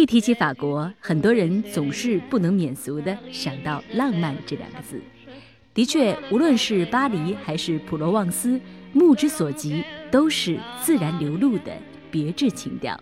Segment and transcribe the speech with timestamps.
[0.00, 4.98] 一提起法国，很多人总是不能免俗的想到“浪漫”这两个字。
[5.74, 8.58] 的确，无论是巴黎还是普罗旺斯，
[8.94, 11.76] 目之所及都是自然流露的
[12.10, 12.98] 别致情调。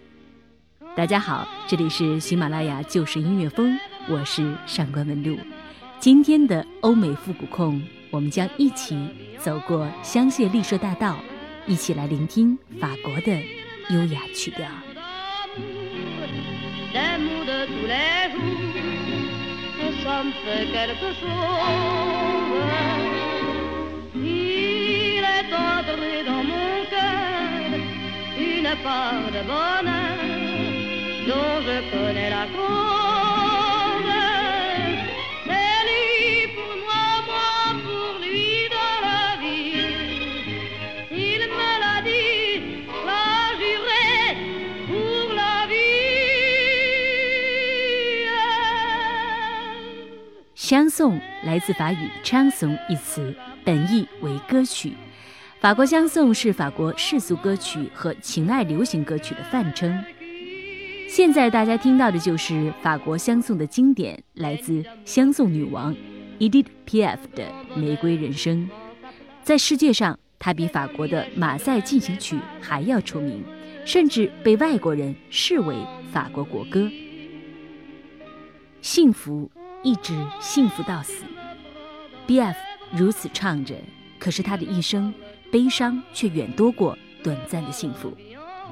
[0.97, 3.78] 大家好，这里是喜马拉雅旧时音乐风，
[4.09, 5.39] 我是上官文露。
[6.01, 7.80] 今天的欧美复古控，
[8.11, 8.98] 我们将一起
[9.39, 11.17] 走过香榭丽舍大道，
[11.64, 13.41] 一起来聆听法国的
[13.91, 14.67] 优雅曲调。
[17.69, 22.62] Tous les jours, ça me fait quelque chose.
[24.14, 27.70] Il est entré dans mon cœur
[28.39, 30.19] une part de bonheur
[31.28, 32.88] dont je connais la cause.
[50.99, 53.33] 颂来自法语 “chanson” 一词，
[53.65, 54.95] 本意为歌曲。
[55.61, 60.05] 法国相送是法国世俗歌曲和情爱流行歌曲的泛称。
[61.09, 65.95] 现在大家听到的就是法国相送的经典，来自相送女王
[66.41, 67.45] Edith Piaf 的
[67.77, 68.69] 《玫瑰人生》。
[69.45, 73.45] 在世界上，它比法国的《马赛进行曲》还要出名，
[73.85, 75.77] 甚至被外国人视为
[76.11, 76.91] 法国国歌。
[78.83, 79.48] 幸福。
[79.83, 81.24] 一直幸福到死
[82.27, 82.56] ，B.F.
[82.90, 83.77] 如此唱着，
[84.18, 85.14] 可是他的一生
[85.52, 88.12] 悲伤却远多过短暂的幸福。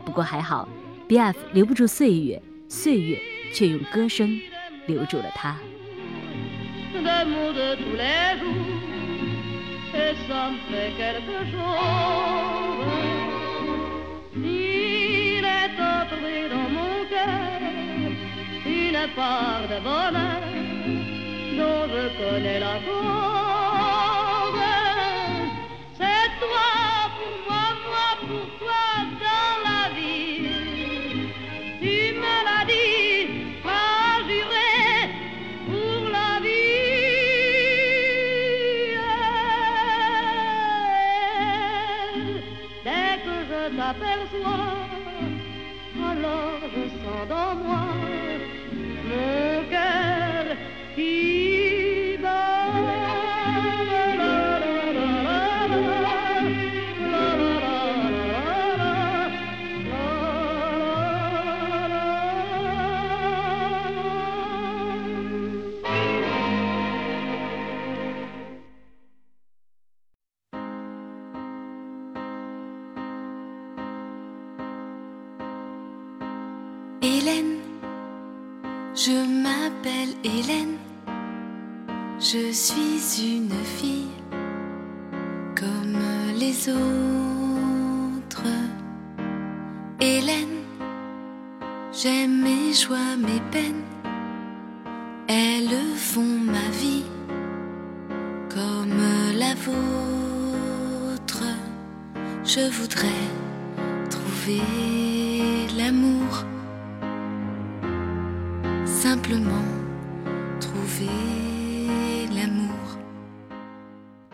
[0.04, 0.68] 不过还好
[1.06, 1.38] ，B.F.
[1.52, 3.20] 留不住岁月，岁月
[3.54, 4.40] 却用歌声
[4.86, 5.56] 留住了他。
[21.58, 24.60] Je connais la cause.
[25.98, 26.68] C'est toi
[27.16, 28.84] pour moi, moi pour toi
[29.24, 30.48] dans la vie.
[31.80, 33.18] Tu me l'as dit,
[33.62, 34.74] pas juré
[35.66, 36.76] pour la vie.
[42.84, 44.68] Dès que je t'aperçois,
[46.10, 47.85] alors je sens dans moi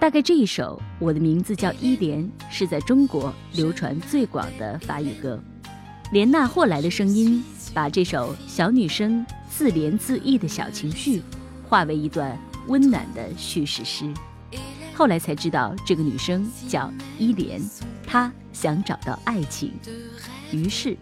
[0.01, 5.41] 大概这一首《我的名字叫伊莲》是在中国流传最广的法语歌。
[6.12, 7.44] 莲娜霍莱的声音
[7.74, 11.22] 把这首小女生自怜自艾的小情绪
[11.68, 12.38] 化为一段
[12.68, 14.12] 温暖的叙事诗。
[14.94, 17.62] 后来才知道，这个女生叫伊莲，
[18.06, 19.74] 她想找到爱情，
[20.52, 20.98] 于是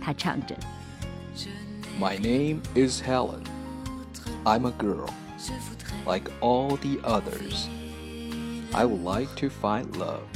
[0.00, 0.56] 她唱着：“
[1.98, 3.44] My name is Helen.
[4.44, 5.08] I'm a girl,
[6.04, 7.68] like all the others.
[8.72, 10.26] I would like to find love,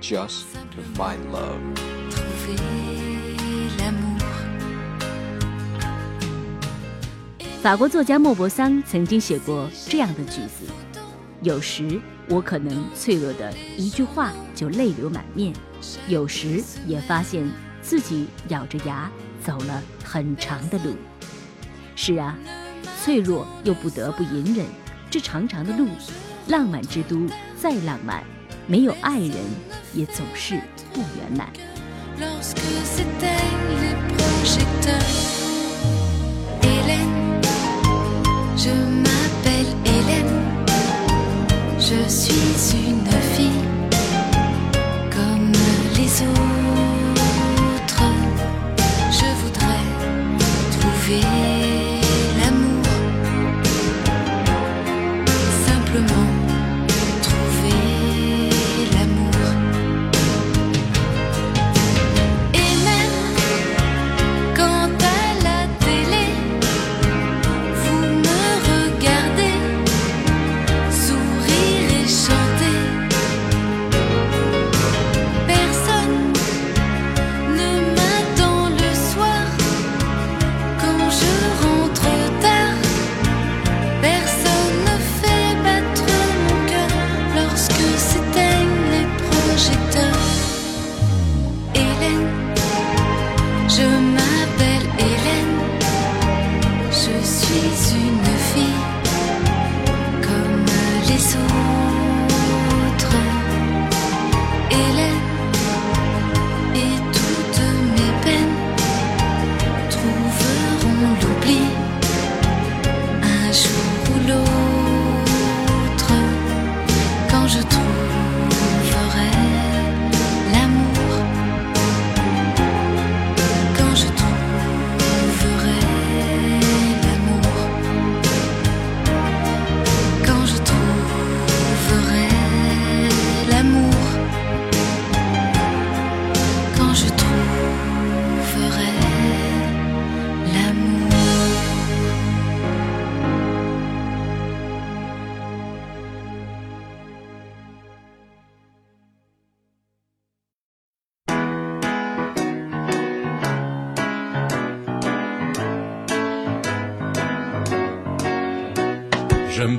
[0.00, 0.44] just
[0.76, 2.93] to find love.”
[7.65, 10.71] 法国作家莫泊桑曾经写过这样的句子
[11.41, 15.51] ：“有时我可能脆弱的一句话就泪流满面，
[16.07, 17.49] 有时也发现
[17.81, 19.09] 自己咬着牙
[19.43, 20.95] 走了很长的路。”
[21.97, 22.37] 是啊，
[23.01, 24.63] 脆弱又不得不隐忍
[25.09, 25.87] 这长长的路。
[26.49, 27.27] 浪漫之都
[27.59, 28.23] 再浪漫，
[28.67, 29.37] 没有爱人
[29.91, 30.61] 也总是
[30.93, 31.51] 不圆满。
[41.79, 42.33] Je suis
[42.73, 43.05] une
[43.35, 43.61] fille
[45.11, 45.51] comme
[45.97, 46.64] les autres.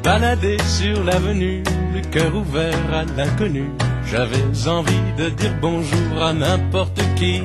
[0.06, 3.64] Balader sur l'avenue, le cœur ouvert à l'inconnu.
[4.08, 7.42] J'avais envie de dire bonjour à n'importe qui,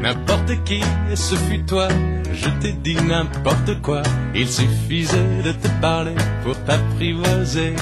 [0.00, 0.80] n'importe qui,
[1.12, 1.88] et ce fut toi.
[2.32, 4.02] Je t'ai dit n'importe quoi,
[4.34, 7.76] il suffisait de te parler pour t'apprivoiser.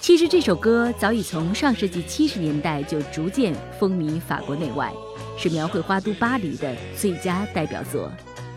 [0.00, 4.92] 其实这首歌早已从上世纪七十年代就逐渐风靡法国内外，
[5.38, 8.10] 是描绘花都巴黎的最佳代表作。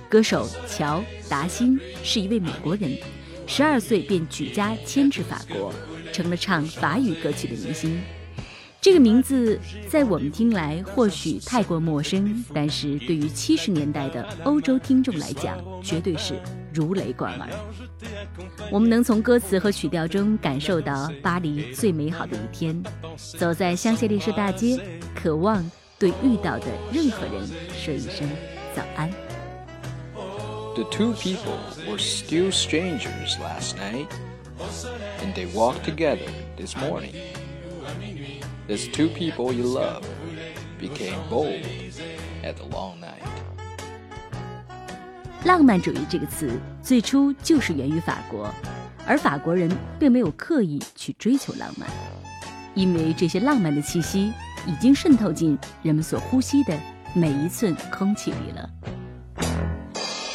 [0.09, 2.97] 歌手乔达辛是一位美国人。
[3.47, 5.71] 十二岁便举家迁至法国，
[6.11, 7.99] 成了唱法语歌曲的明星。
[8.81, 9.59] 这个名字
[9.89, 16.35] 在我们听来或许太过陌生，但是对于七十年代的欧洲听众来讲，绝对是
[16.71, 17.49] 如雷贯耳。
[18.71, 22.83] 我们能从歌词和曲调中感受到巴黎最美好的一天，
[23.39, 24.79] 走在香榭丽舍大街，
[25.15, 25.67] 渴望
[25.97, 28.29] 对遇到的任何人说一声
[28.75, 29.09] 早安。
[30.75, 31.57] The two people
[31.87, 34.07] were still strangers last night,
[35.23, 37.15] and they walked together this morning.
[38.67, 40.03] As two people you love
[40.77, 41.63] became bold
[42.43, 43.23] at the long night.
[45.45, 48.53] 浪漫主义这个词最初就是源于法国，
[49.07, 51.89] 而法国人并没有刻意去追求浪漫，
[52.73, 54.33] 因为这些浪漫的气息
[54.67, 56.77] 已经渗透进人们所呼吸的
[57.13, 58.69] 每一寸空气里了。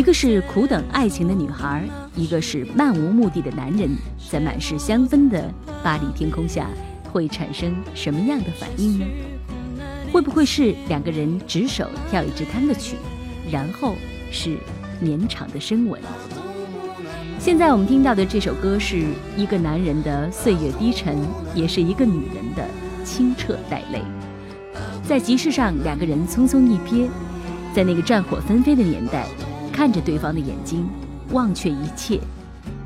[0.00, 3.90] 一个是苦等爱情的女孩，一个是漫无目的的男人，
[4.30, 5.52] 在满是香氛的
[5.84, 6.70] 巴黎天空下，
[7.12, 9.04] 会产生什么样的反应呢？
[10.10, 12.96] 会不会是两个人执手跳一支探戈曲，
[13.52, 13.94] 然后
[14.30, 14.56] 是
[15.00, 16.00] 绵长的深吻？
[17.38, 19.04] 现在我们听到的这首歌是
[19.36, 21.18] 一个男人的岁月低沉，
[21.54, 22.66] 也是一个女人的
[23.04, 24.00] 清澈带泪。
[25.04, 27.06] 在集市上，两个人匆匆一瞥，
[27.74, 29.26] 在那个战火纷飞的年代。
[29.80, 30.86] 看着对方的眼睛，
[31.30, 32.20] 忘却一切，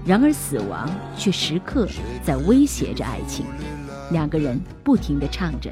[0.06, 1.88] 然而死亡却时刻
[2.22, 3.44] 在威胁着爱情。
[4.12, 5.68] 两个人不停地唱着：“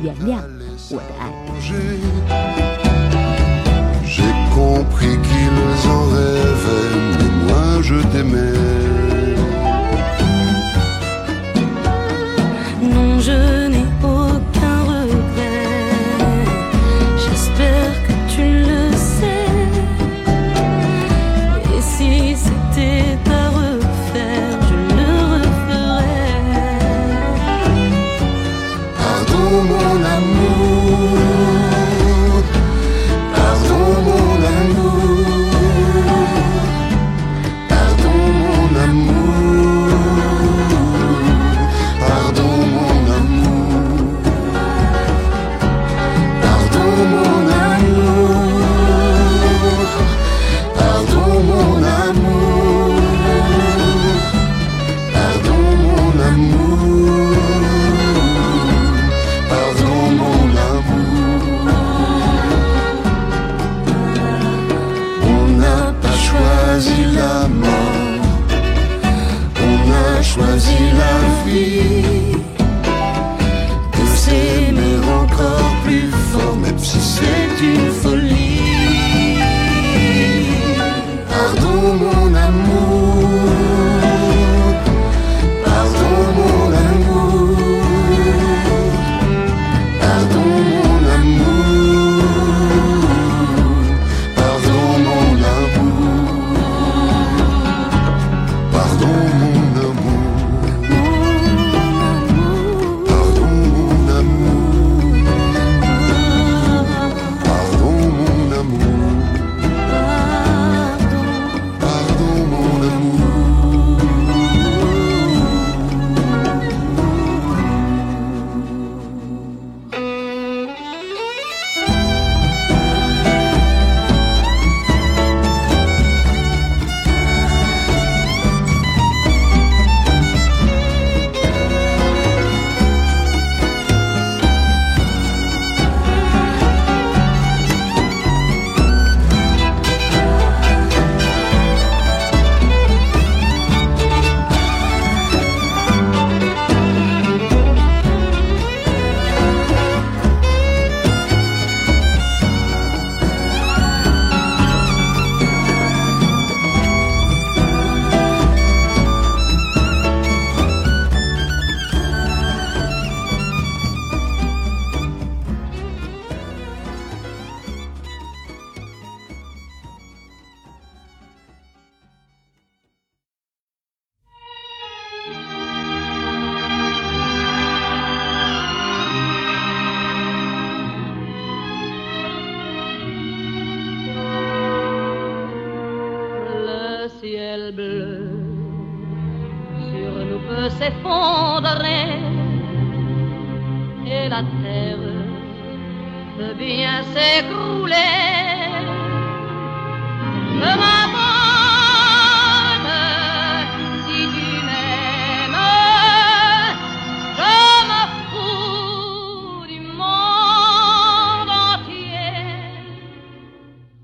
[0.00, 0.38] 原谅
[0.88, 1.32] 我的爱。”
[13.20, 13.65] Je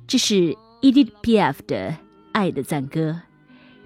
[0.08, 1.90] 这是 EDP F 的
[2.32, 3.10] 《爱的赞歌》。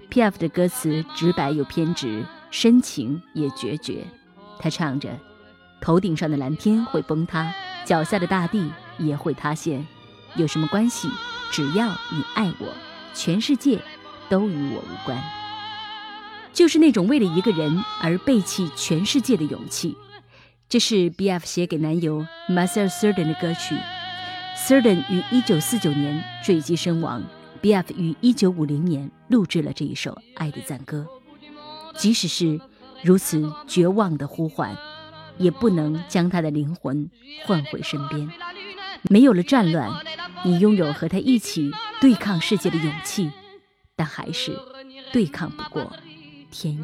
[0.09, 4.03] P F 的歌词直白又偏执，深情也决绝。
[4.59, 5.09] 他唱着
[5.79, 7.53] ：“头顶上的蓝天会崩塌，
[7.85, 9.85] 脚下的大地也会塌陷，
[10.35, 11.09] 有什么关系？
[11.51, 12.67] 只要你爱我，
[13.13, 13.79] 全世界
[14.29, 15.17] 都与我无关。”
[16.53, 19.95] 就是那种为了一个人而背弃全世界的勇气。
[20.67, 23.77] 这是 B.F 写给男友 Marcel Cerdan 的歌曲。
[24.67, 27.23] Cerdan 于1949年坠机身亡
[27.61, 31.05] ，B.F 于1950年录制了这一首《爱的赞歌》。
[31.97, 32.59] 即使是
[33.03, 34.75] 如此绝望的呼唤，
[35.37, 37.09] 也不能将他的灵魂
[37.45, 38.29] 唤回身边。
[39.09, 39.91] 没有了战乱，
[40.43, 43.31] 你拥有和他一起对抗世界的勇气，
[43.95, 44.57] 但还是
[45.13, 45.91] 对抗不过
[46.51, 46.83] 天意。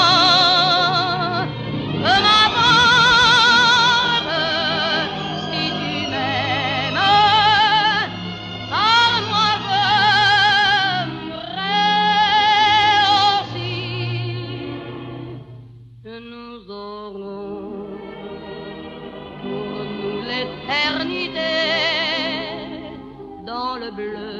[24.09, 24.30] Bleu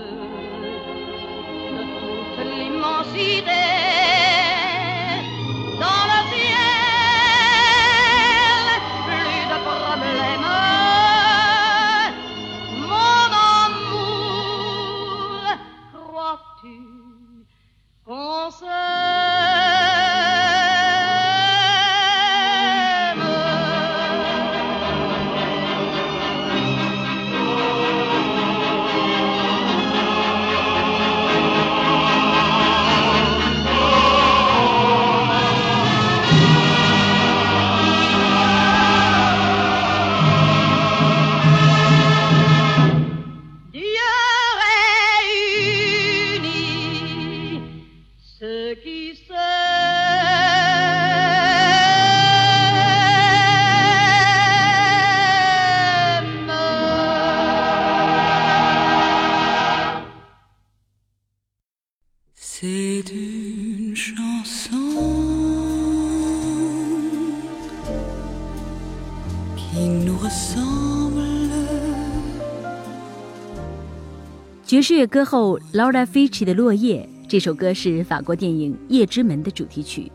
[74.72, 80.10] 爵士乐歌后 Laura Fici 的《落叶》这首歌是法国电影《夜之门》的主题曲，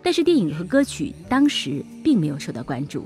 [0.00, 3.04] 但是电影和歌曲当时并没有受到关注。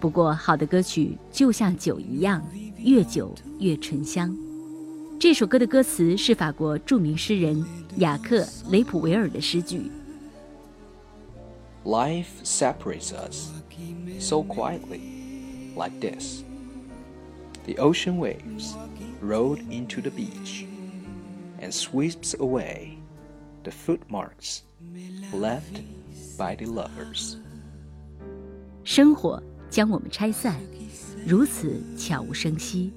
[0.00, 2.44] 不过，好的歌曲就像酒一样，
[2.78, 4.36] 越久越醇香。
[5.20, 7.64] 这首歌的歌词是法国著名诗人
[7.98, 8.40] 雅克·
[8.72, 9.82] 雷普维尔的诗句。
[11.84, 13.52] Life separates us
[14.18, 14.98] so quietly,
[15.76, 16.42] like this.
[17.66, 18.72] The ocean waves
[19.22, 20.66] rolled into the beach
[21.60, 22.98] and sweeps away
[23.62, 24.62] the footmarks
[25.32, 25.80] left
[26.36, 27.36] by the lovers.
[28.84, 30.56] 生活将我们拆散，
[31.24, 32.92] 如此悄无声息。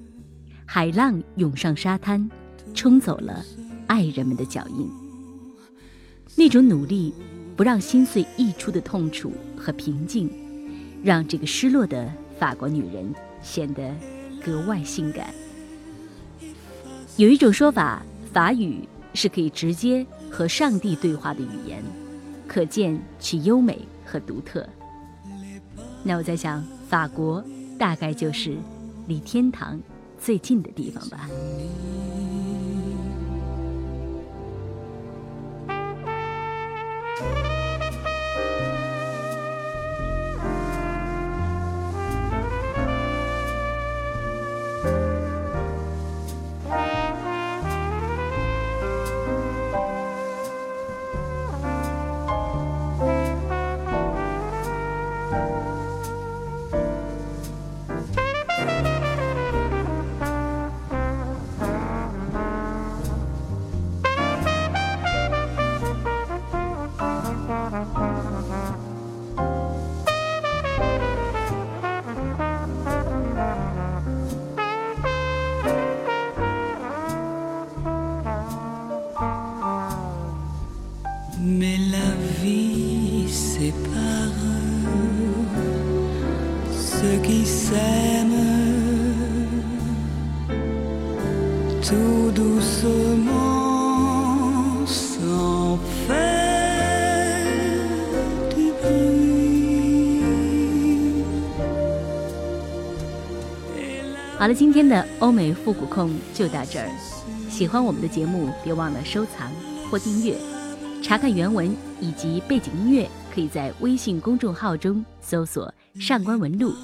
[0.65, 2.27] 海浪涌上沙滩，
[2.73, 3.45] 冲走了
[3.85, 4.89] 爱人们的脚印。
[6.35, 7.13] 那种努力
[7.55, 10.27] 不让心碎溢出的痛楚和平静，
[11.03, 13.95] 让这个失落的法国女人显得
[14.43, 15.31] 格外性感。
[17.17, 21.81] 有一种说法，法语是可以直接和上帝对话的语言，
[22.45, 24.67] 可见其优美和独特。
[26.03, 27.41] 那我在想，法国
[27.79, 28.57] 大概就是
[29.07, 29.79] 离天堂
[30.19, 31.29] 最近的地方吧。
[104.45, 106.87] 好了，今天的欧美复古控就到这儿。
[107.49, 109.51] 喜欢我们的节目，别忘了收藏
[109.89, 110.37] 或订阅。
[111.01, 116.75] 查看原文以及背景音乐，可以在微信公众号中搜索“上官文录”，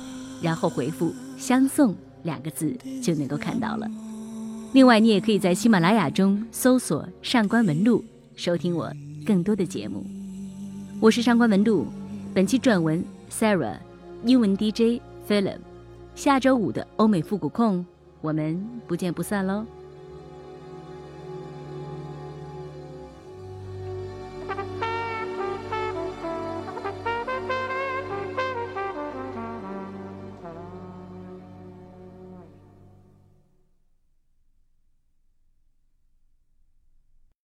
[0.42, 1.94] 然后回复“相送”
[2.26, 3.88] 两个字就能够看到了。
[4.74, 8.04] 另外，你也可以在喜马拉雅中搜索“上官文录”，
[8.36, 8.92] 收听我
[9.24, 10.04] 更多的节目。
[11.00, 11.86] 我是上官文录，
[12.34, 13.76] 本期撰文 Sarah，
[14.26, 15.60] 英文 DJ Philip。
[16.14, 17.86] 下周五的欧美复古控，
[18.22, 19.66] 我们不见不散喽！